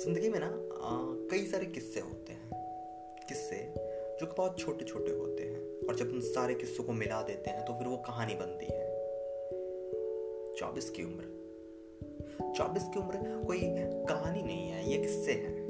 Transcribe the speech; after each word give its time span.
ज़िंदगी 0.00 0.28
में 0.28 0.38
ना 0.40 0.48
कई 1.30 1.46
सारे 1.46 1.66
किस्से 1.66 2.00
होते 2.00 2.32
हैं। 2.32 2.58
किस्से 3.28 3.56
जो 4.20 4.26
कि 4.26 4.34
बहुत 4.36 4.58
छोटे 4.58 4.84
छोटे 4.84 5.10
होते 5.12 5.42
हैं 5.42 5.88
और 5.88 5.96
जब 5.96 6.12
उन 6.12 6.20
सारे 6.22 6.54
किस्सों 6.54 6.84
को 6.84 6.92
मिला 6.92 7.20
देते 7.22 7.50
हैं 7.50 7.64
तो 7.64 7.72
फिर 7.78 7.88
वो 7.88 7.96
कहानी 8.06 8.34
बनती 8.34 8.66
है। 8.66 8.86
चौबीस 10.58 10.88
की 10.90 11.02
उम्र। 11.02 12.52
चौबीस 12.56 12.88
की 12.94 13.00
उम्र 13.00 13.42
कोई 13.46 13.60
कहानी 14.08 14.42
नहीं 14.42 14.68
है, 14.68 14.90
ये 14.90 14.98
किस्से 14.98 15.32
हैं, 15.32 15.66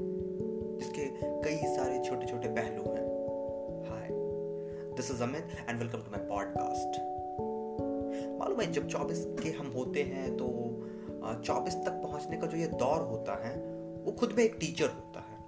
जिसके 0.78 1.08
कई 1.42 1.74
सारे 1.74 1.98
छोटे 2.04 2.26
छोटे 2.26 2.48
पहलू 2.50 2.82
हैं। 2.84 3.08
Hi 3.88 4.08
this 4.96 5.10
is 5.10 5.22
Amit 5.22 5.56
and 5.68 5.78
welcome 5.78 5.98
to 5.98 6.10
my 6.10 6.26
podcast 6.28 7.00
मालूम 8.38 8.60
है, 8.60 8.70
जब 8.72 8.88
चौबीस 8.88 9.24
के 9.42 9.48
हम 9.48 9.72
होते 9.72 10.02
हैं 10.04 10.36
तो 10.36 10.46
चौबीस 11.44 11.74
तक 11.76 12.00
पहुँचने 12.02 12.36
का 12.36 12.46
जो 12.46 12.56
ये 12.56 12.66
दौर 12.78 13.00
होता 13.08 13.34
है 13.44 13.69
वो 14.04 14.12
खुद 14.12 14.32
में 14.36 14.42
एक 14.44 14.56
टीचर 14.60 14.86
होता 14.86 15.20
है, 15.20 15.38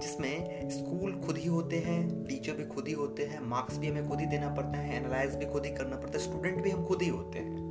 जिसमें 0.00 0.68
स्कूल 0.70 1.12
खुद 1.20 1.36
ही 1.36 1.48
होते 1.48 1.78
हैं 1.78 2.24
टीचर 2.24 2.52
भी 2.52 2.64
खुद 2.66 2.88
ही 2.88 2.92
होते 2.94 3.24
हैं 3.24 3.40
मार्क्स 3.48 3.78
भी 3.78 3.88
हमें 3.88 4.08
खुद 4.08 4.20
ही 4.20 4.26
देना 4.26 4.48
पड़ता 4.54 4.78
है 4.78 4.96
एनालाइज 4.96 5.34
भी 5.36 5.46
खुद 5.46 5.66
ही 5.66 5.70
करना 5.72 5.96
पड़ता 5.96 6.18
है 6.18 6.24
स्टूडेंट 6.24 6.62
भी 6.62 6.70
हम 6.70 6.84
खुद 6.86 7.02
ही 7.02 7.08
होते 7.08 7.38
हैं। 7.38 7.62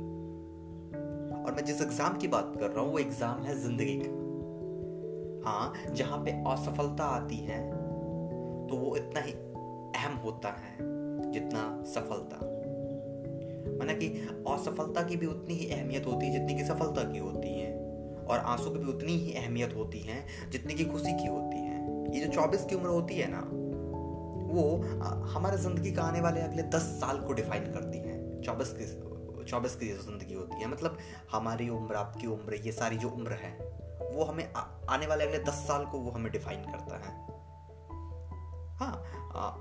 और 1.44 1.54
मैं 1.54 1.64
जिस 1.64 1.80
एग्ज़ाम 1.82 2.16
की 2.18 2.28
बात 2.28 2.52
कर 2.60 2.70
रहा 2.70 2.80
हूँ, 2.80 2.92
वो 2.92 2.98
एग्ज़ाम 2.98 3.42
है 3.42 3.54
ज़िंदगी 3.62 4.00
का। 4.00 4.22
हाँ 5.44 5.94
जहाँ 5.94 6.18
पे 6.18 6.30
असफलता 6.48 7.04
आती 7.06 7.36
है 7.38 7.60
तो 8.68 8.76
वो 8.76 8.96
इतना 8.96 9.20
ही 9.20 9.32
अहम 9.32 10.14
होता 10.18 10.48
है, 10.50 10.76
जितना 11.32 11.62
सफलता। 11.86 12.36
माना 13.78 13.92
कि 13.92 14.08
असफलता 14.48 15.02
की 15.02 15.16
भी 15.16 15.26
उतनी 15.26 15.54
ही 15.54 15.70
अहमियत 15.70 16.06
होती 16.06 16.26
है, 16.26 16.32
जितनी 16.32 16.54
की 16.54 16.64
सफलता 16.64 17.02
की 17.12 17.18
होती 17.18 17.48
है। 17.50 17.72
और 18.24 18.38
आँसू 18.38 18.70
की 18.70 18.78
भी 18.78 18.92
उतनी 18.92 19.16
ही 19.16 19.32
अहमियत 19.34 19.74
होती 19.76 20.00
है 20.00 20.24
जितनी 20.50 20.74
की 20.74 20.84
खुशी 20.84 21.12
की 21.12 21.26
होती 21.26 21.58
है। 21.58 21.72
ये 22.14 22.24
जो 22.26 22.32
चौबीस 22.32 22.64
की 22.64 22.74
उम्र 22.74 22.88
होती 22.88 23.14
है 23.14 23.26
ना 23.30 23.40
वो 24.52 24.64
हमारे 25.28 25.56
ज़िंदगी 25.58 25.92
का 25.92 26.02
आने 26.02 26.20
वाले 26.20 26.40
अगले 26.40 26.62
दस 26.70 26.82
साल 27.00 27.18
को 27.18 27.32
डिफाइन 27.32 27.64
करती 27.72 27.98
है। 27.98 28.42
चौबीस 28.42 28.72
की 28.72 28.86
चौबीस 29.44 29.74
की 29.76 29.88
ज़िंदगी 29.94 30.34
होती 30.34 30.60
है 30.60 30.66
मतलब 30.68 30.98
हमारी 31.32 31.68
उम्र 31.68 31.94
आपकी 31.94 32.26
उम्र 32.26 32.54
ये 32.56 32.72
सारी 32.72 32.96
जो 32.96 33.08
उम्र 33.10 33.32
है 33.34 33.52
वो 34.12 34.24
हमें 34.24 34.52
आ, 34.52 34.60
आने 34.90 35.06
वाले 35.06 35.24
अगले 35.24 35.38
दस 35.44 35.64
साल 35.68 35.84
को 35.84 35.98
वो 35.98 36.10
हमें 36.10 36.30
डिफाइन 36.32 36.62
करता 36.64 36.96
है। 36.96 37.12
हाँ 38.78 38.92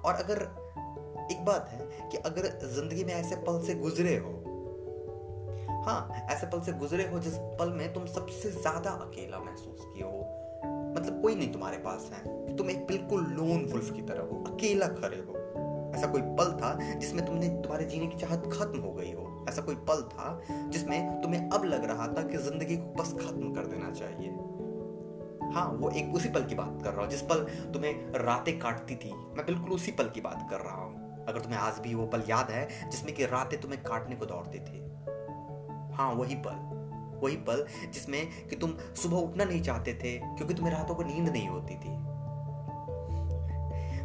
और 0.06 0.14
अगर 0.14 0.42
एक 1.32 1.44
बात 1.46 1.70
है 1.70 2.10
कि 2.12 2.18
अगर 2.20 2.48
ज़िंदगी 2.66 3.04
में 3.04 3.14
ऐसे 3.14 3.36
पल 3.44 3.62
से 3.62 3.76
गुजरे 3.76 4.16
हो 4.18 4.32
हाँ 5.86 6.28
ऐसे 6.32 6.48
पल 6.48 6.62
से 6.62 6.74
गुजरे 6.74 7.08
हो, 7.08 7.20
जिस 7.20 7.34
पल 7.60 7.70
में 7.70 7.94
तुम 7.94 8.06
सबसे 8.06 8.52
ज़्यादा 8.52 8.90
अकेला 8.90 9.40
महसूस 9.40 9.86
किए 9.86 10.04
हो 10.04 10.40
मतलब 10.98 11.22
कोई 11.22 11.36
नहीं 11.36 11.52
तुम्हारे 11.52 11.78
पास 11.78 12.10
है। 12.14 12.56
तुम 12.58 12.70
एक 12.70 12.86
बिल्कुल 12.88 13.24
लोन 13.28 13.66
वुल्फ 13.66 13.94
की 13.94 14.02
तरह 14.02 14.22
हो, 14.22 14.44
अकेला 14.48 14.88
खड़े 14.88 15.18
हो। 15.18 15.40
ऐसा 15.96 16.08
कोई 16.08 16.22
पल 16.22 16.52
था 16.52 16.74
जिसमें 17.00 17.26
तुमने 17.26 17.50
तुम्हारे 17.50 17.86
जीने 17.86 18.08
की 18.08 18.18
चाहत 18.18 18.50
खत्म 18.54 18.80
हो 18.80 18.94
गई 18.94 19.12
हो? 19.12 19.46
ऐसा 19.50 19.62
कोई 19.62 19.76
पल 19.76 20.02
था 20.02 20.42
जिसमें 20.70 21.22
तुम्हें 21.22 21.50
अब 21.50 21.64
लग 21.64 21.84
रहा 21.84 22.08
था 22.08 22.24
कि 22.24 22.38
ज़िंदगी 22.38 22.78
को 22.78 22.94
बस 22.94 23.14
खत्म 23.14 23.54
कर 23.54 23.66
देना 23.66 23.92
चाहिए? 23.92 24.30
हाँ 25.54 25.68
वो 25.72 25.90
एक 25.90 26.14
उसी 26.16 26.30
पल 26.30 26.44
की 26.44 26.56
बात 26.56 26.80
कर 26.84 26.90
रहा 26.90 27.02
हूँ, 27.02 27.10
जिस 27.10 27.22
पल 27.22 27.46
तुम्हें 27.74 28.12
रातें 28.16 28.58
काटती 28.60 28.96
थी। 28.96 29.14
मैं 29.14 29.46
बिल्कुल 29.46 29.72
उसी 29.72 29.92
पल 29.92 30.10
की 30.10 30.22
बात 30.22 30.48
कर 30.50 30.60
रहा 30.60 30.84
हूँ। 30.84 31.26
अगर 31.26 31.40
तुम्हें 31.40 31.60
आज 31.60 31.80
भी 31.80 31.94
वो 31.94 32.06
पल 32.06 32.24
याद 32.30 32.50
है 32.52 32.90
जिसमें 32.90 33.14
कि 33.16 33.26
रातें 33.26 33.62
तुम्हें 33.62 33.84
काटने 33.84 34.16
को 34.16 34.26
दौड़ती 34.26 34.60
थी। 34.60 34.82
हाँ 35.94 36.12
वही 36.14 36.36
पल 36.46 36.72
वही 37.24 37.36
पल 37.48 37.66
जिसमें 37.94 38.48
कि 38.50 38.56
तुम 38.56 38.74
सुबह 38.96 39.18
उठना 39.18 39.44
नहीं 39.44 39.62
चाहते 39.62 39.94
थे, 39.94 40.18
क्योंकि 40.18 40.54
तुम्हें 40.54 40.74
रातों 40.74 40.96
को 40.96 41.04
नींद 41.04 41.30
नहीं 41.30 41.48
होती 41.48 41.76
थी। 41.76 41.96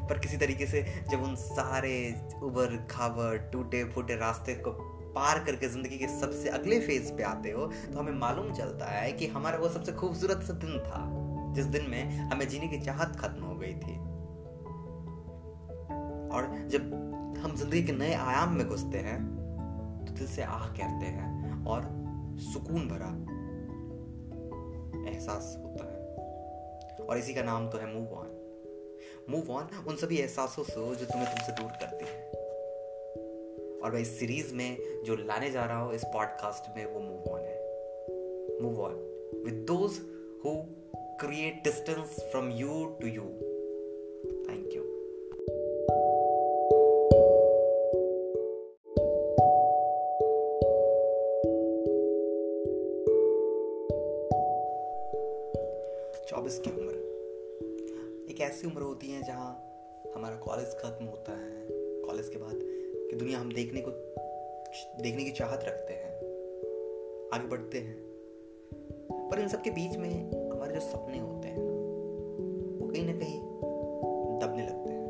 पर 0.08 0.18
किसी 0.18 0.36
तरीके 0.36 0.66
से 0.66 0.84
जब 1.10 1.22
उन 1.22 1.34
सारे 1.36 1.94
उबर, 2.42 2.76
खाबर, 2.90 3.36
टूटे 3.52 3.82
फूटे 3.84 4.16
रास्ते 4.16 4.54
को 4.56 4.70
पार 5.14 5.38
करके 5.44 5.68
ज़िंदगी 5.68 5.98
के 5.98 6.06
सबसे 6.10 6.48
अगले 6.48 6.78
फ़ेज़ 6.80 7.12
पे 7.12 7.22
आते 7.22 7.50
हो 7.50 7.66
तो 7.66 7.98
हमें 7.98 8.12
मालूम 8.12 8.52
चलता 8.52 8.86
है 8.86 9.12
कि 9.12 9.26
हमारा 9.26 9.58
वो 9.58 9.68
सबसे 9.68 9.92
खूबसूरत 9.92 10.42
सा 10.42 10.52
दिन 10.54 10.78
था, 10.80 11.04
जिस 11.54 11.66
दिन 11.66 11.90
में 11.90 12.18
हमें 12.30 12.48
जीने 12.48 12.68
की 12.68 12.80
चाहत 12.80 13.16
खत्म 13.20 13.44
हो 13.44 13.54
गई 13.54 13.74
थी। 13.74 13.96
और 16.28 16.48
जब 16.68 16.92
हम 17.38 17.56
ज़िंदगी 17.56 17.82
के 17.82 17.92
नए 17.92 18.14
आयाम 18.14 18.54
में 18.54 18.66
घुसते 18.68 18.98
हैं 19.00 19.18
तो 20.06 20.12
दिल 20.12 20.26
से 20.26 20.42
आह 20.42 20.66
कहते 20.68 21.06
हैं। 21.06 21.37
और 21.68 21.82
सुकून 22.38 22.88
भरा 22.88 23.38
एहसास 25.10 25.56
होता 25.58 25.84
है। 25.84 25.98
और 27.06 27.18
इसी 27.18 27.34
का 27.34 27.42
नाम 27.42 27.68
तो 27.70 27.78
है 27.78 27.94
मूव 27.94 28.12
ऑन 28.12 28.34
मूव 29.30 29.50
ऑन 29.50 29.68
उन 29.88 29.96
सभी 29.96 30.16
एहसासों 30.16 30.62
से 30.64 30.72
जो 30.72 31.06
तुम्हें 31.06 31.26
तुमसे 31.26 31.52
दूर 31.52 31.70
करती 31.70 32.04
है। 32.04 32.28
और 33.80 33.92
मैं 33.92 34.00
इस 34.00 34.18
सीरीज़ 34.18 34.54
में 34.54 35.02
जो 35.04 35.16
लाने 35.16 35.50
जा 35.50 35.64
रहा 35.64 35.80
हूँ, 35.82 35.94
इस 35.94 36.04
पॉडकास्ट 36.04 36.76
में 36.76 36.86
वो 36.86 37.00
मूव 37.00 37.24
ऑन 37.24 37.40
है। 37.40 37.68
Move 38.62 38.80
on 38.80 38.94
with 39.44 39.54
those 39.54 40.00
who 40.44 40.56
create 41.20 41.64
distance 41.64 42.20
from 42.30 42.50
you 42.50 42.98
to 43.00 43.06
you 43.06 43.22
thank 44.48 44.70
you 44.74 44.87
चौबीस 56.28 56.58
की 56.58 56.70
उम्र। 56.70 56.94
एक 58.30 58.40
ऐसी 58.40 58.66
उम्र 58.66 58.82
होती 58.82 59.10
है 59.10 59.22
जहाँ 59.22 59.64
हमारा 60.16 60.36
कॉलेज 60.36 60.66
खत्म 60.66 61.04
होता 61.04 61.32
है। 61.32 61.66
कॉलेज 62.02 62.28
के 62.28 62.38
बाद 62.38 62.52
की 63.10 63.16
दुनिया 63.16 63.38
हम 63.38 63.52
देखने 63.52 63.80
को, 63.80 63.90
देखने 65.02 65.24
की 65.24 65.30
चाहत 65.30 65.60
रखते 65.64 65.94
हैं। 65.94 66.16
आगे 67.34 67.48
बढ़ते 67.48 67.78
हैं। 67.78 67.96
पर 69.12 69.38
इन 69.38 69.48
सब 69.48 69.62
के 69.62 69.70
बीच 69.70 69.96
में 69.96 70.30
हमारे 70.50 70.74
जो 70.74 70.80
सपने 70.80 71.18
होते 71.18 71.48
हैं, 71.48 71.70
वो 72.78 72.86
कहीं 72.86 73.06
ना 73.06 73.12
कहीं 73.12 73.40
दबने 74.38 74.66
लगते 74.66 74.90
हैं। 74.90 75.08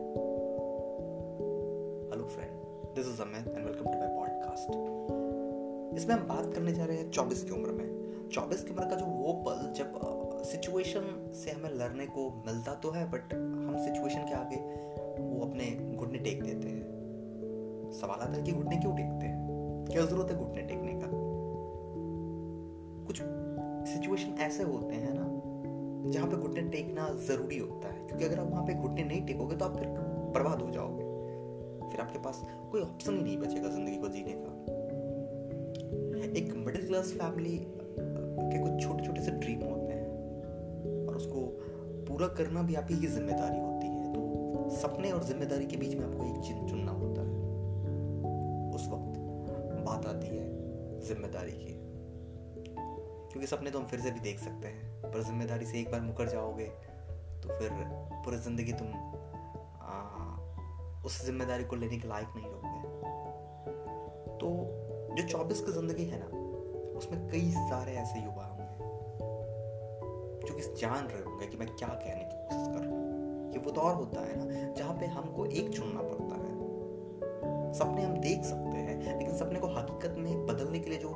Hello 2.11 2.25
friend 2.25 2.53
this 2.97 3.07
is 3.07 3.23
Amit 3.23 3.57
and 3.57 3.67
welcome 3.67 3.85
to 3.85 3.99
my 3.99 4.17
podcast 4.17 4.69
इसमें 5.99 6.15
हम 6.15 6.29
बात 6.29 6.55
करने 6.55 6.73
जा 6.73 6.85
रहे 6.85 6.97
हैं 6.97 7.11
चौबीस 7.11 7.45
की 7.45 7.51
उम्र 7.51 7.71
में। 7.71 8.09
चौबीस 8.29 8.65
की 8.65 8.71
उम्र 8.71 8.85
का 8.85 8.95
जो 8.95 9.05
वो 9.05 9.33
पल 9.33 9.58
को 12.09 12.31
मिलता 12.47 12.75
तो 12.75 12.91
है 12.91 13.05
बट 13.11 13.33
हम 13.35 13.77
सिचुएशन 13.79 14.21
के 14.21 14.35
आगे 14.35 14.57
वो 15.19 15.45
अपने 15.47 15.71
घुटने 15.97 16.19
टेक 16.19 16.43
देते 16.43 16.69
हैं। 16.69 17.91
सवाल 17.93 18.21
आता 18.21 18.33
है 18.33 18.43
कि 18.43 18.53
घुटने 18.53 18.77
क्यों 18.77 18.97
टेकते 18.97 19.27
हैं? 19.27 19.85
क्या 19.91 20.05
ज़रूरत 20.05 20.31
है 20.31 20.39
घुटने 20.39 20.63
टेकने 20.63 20.93
का? 20.95 21.09
कुछ 23.07 23.23
सिचुएशन 23.93 24.35
ऐसे 24.41 24.63
होते 24.63 24.95
हैं 24.95 25.13
ना, 25.15 26.11
जहाँ 26.11 26.29
पे 26.31 26.37
घुटने 26.37 26.63
टेकना 26.63 27.09
ज़रूरी 27.29 27.59
होता 27.59 27.89
है। 27.89 28.07
क्योंकि 28.07 28.25
अगर 28.25 28.41
आप 28.41 28.51
वहाँ 28.51 28.65
पे 28.67 28.75
घुटने 28.75 29.05
नहीं 29.05 29.23
टेकोगे 29.27 29.57
तो 29.57 29.65
आप 29.65 29.77
फिर 29.77 29.89
बर्बाद 30.35 30.63
हो 30.63 30.71
जाओगे। 30.71 31.05
फिर 31.91 32.01
आपके 32.01 32.19
पास 32.19 32.43
कोई 32.71 32.81
ऑप्शन 32.81 33.17
ही 33.17 33.23
नहीं 33.23 33.39
बचेगा 33.39 33.69
ज़िंदगी 33.69 33.97
को 33.97 34.09
जीने 34.09 34.35
का। 34.39 34.51
एक 36.39 36.53
मिडिल 36.57 36.87
क्लास 36.87 37.13
फैमिली 37.13 37.59
के 37.59 38.59
कुछ 38.59 38.83
छोटे 38.83 39.05
पूरा 42.19 42.29
करना 42.35 42.63
भी 42.63 42.75
आपकी 42.75 42.95
ही 42.95 43.07
ज़िम्मेदारी 43.07 43.59
होती 43.59 43.87
है। 43.87 44.13
तो 44.13 44.71
सपने 44.77 45.11
और 45.13 45.25
ज़िम्मेदारी 45.25 45.67
के 45.67 45.77
बीच 45.77 45.95
में 45.95 46.05
आपको 46.07 46.25
एक 46.27 46.41
चीज़ 46.47 46.57
चुनना 46.71 46.93
होता 46.93 47.23
है। 47.23 47.35
उस 48.75 48.87
वक्त 48.89 49.19
बात 49.87 50.07
आती 50.07 50.27
है 50.27 50.47
ज़िम्मेदारी 51.09 51.53
की। 51.53 51.77
क्योंकि 53.31 53.47
सपने 53.47 53.71
तो 53.71 53.79
हम 53.79 53.87
फिर 53.87 54.01
से 54.01 54.11
भी 54.11 54.21
देख 54.21 54.41
सकते 54.41 54.67
हैं 54.67 55.03
पर 55.03 55.23
ज़िम्मेदारी 55.23 55.67
से 55.67 55.79
एक 55.81 55.91
बार 55.93 56.01
मुकर 56.01 56.29
जाओगे 56.29 56.67
तो 57.39 57.59
फिर 57.59 57.71
पूरी 58.25 58.39
ज़िंदगी 58.49 58.73
तुम 58.73 58.89
आ, 58.89 59.95
उस 61.07 61.25
ज़िम्मेदारी 61.27 61.65
को 61.65 61.77
लेने 61.77 61.99
के 61.99 62.09
लायक 62.09 62.37
नहीं 62.37 62.47
रहोगे। 62.47 62.81
तो 64.39 64.51
जो 65.15 65.29
चौबीस 65.29 65.61
की 65.61 65.73
ज़िंदगी 65.73 66.11
है 66.11 66.23
ना 66.25 66.29
उसमें 66.99 67.29
कई 67.31 67.51
सारे 67.53 67.93
ऐसे 67.99 68.25
युवा 68.25 68.48
जो 70.49 70.55
कि 70.55 70.63
जान 70.81 71.07
रहे 71.07 71.23
होंगे 71.23 71.47
कि 71.47 71.57
मैं 71.57 71.69
क्या 71.69 71.89
कहने 71.89 72.25
की 72.25 72.37
कोशिश 72.37 72.67
कर 72.69 72.85
रहा 72.85 72.91
हूँ। 72.91 73.53
ये 73.53 73.59
वो 73.59 73.71
दौर 73.71 73.95
होता 73.95 74.21
है 74.21 74.37
ना, 74.39 74.75
जहाँ 74.75 74.95
पे 74.95 75.07
हमको 75.09 75.47
एक 75.47 75.69
चुनना 75.71 76.03
पड़ता 76.03 76.37
है। 76.37 76.57
सपने 77.75 78.03
हम 78.03 78.17
देख 78.19 78.45
सकते 78.45 78.77
हैं, 78.79 79.19
लेकिन 79.19 79.37
सपने 79.37 79.59
को 79.61 79.67
हकीकत 79.69 80.15
में 80.19 80.47
बदलने 80.47 80.79
के 80.79 80.91
लिए 80.91 80.99
जो 80.99 81.11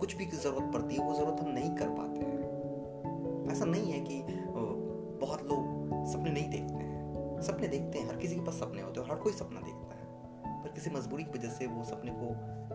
कुछ 0.00 0.16
भी 0.16 0.26
की 0.26 0.36
ज़रूरत 0.36 0.72
पड़ती 0.72 0.94
है, 0.94 1.06
वो 1.06 1.14
ज़रूरत 1.14 1.40
हम 1.40 1.48
नहीं 1.48 1.70
कर 1.76 1.88
पाते 1.88 2.20
हैं। 2.20 3.48
ऐसा 3.52 3.64
नहीं 3.64 3.92
है 3.92 4.00
कि 4.00 4.22
बहुत 5.20 5.42
लोग 5.42 6.06
सपने 6.06 6.30
नहीं 6.30 6.50
देखते 6.50 6.84
हैं। 6.84 7.42
सपने 7.42 7.68
देखते 7.68 7.98
हैं, 7.98 8.08
हर 8.08 8.16
किसी 8.16 8.34
के 8.34 8.40
पास 8.40 8.54
सपने 8.54 8.82
होते 8.82 9.00
हैं 9.00 9.08
हर 9.08 9.16
कोई 9.16 9.32
सपना 9.32 9.60
देखता 9.60 9.94
है। 9.94 10.62
पर 10.62 10.68
किसी 10.68 10.90
मजबूरी 10.90 11.24
की 11.24 11.38
वजह 11.38 11.48
से 11.48 11.66
वो 11.66 11.84
सपने 11.84 12.12
को 12.12 12.26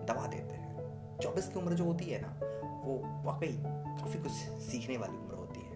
दबा 0.04 0.28
देते 0.28 0.56
हैं। 0.56 1.20
चौबीस 1.22 1.48
की 1.48 1.60
उम्र 1.60 1.74
जो 1.74 1.84
होती 1.84 2.06
है 2.06 2.22
ना, 2.22 2.40
वो 2.86 2.98
वाकई 3.26 3.54
काफ़ी 3.64 4.20
कुछ 4.20 4.32
सीखने 4.64 4.98
वाली 4.98 5.18
उम्र 5.18 5.36
होती 5.36 5.62
है। 5.62 5.75